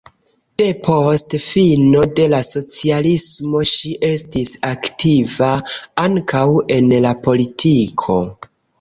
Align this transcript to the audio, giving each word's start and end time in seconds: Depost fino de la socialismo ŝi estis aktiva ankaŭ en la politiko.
Depost 0.59 1.35
fino 1.43 2.01
de 2.21 2.25
la 2.31 2.39
socialismo 2.47 3.63
ŝi 3.73 3.93
estis 4.09 4.53
aktiva 4.73 5.53
ankaŭ 6.09 6.45
en 6.81 6.95
la 7.09 7.17
politiko. 7.31 8.23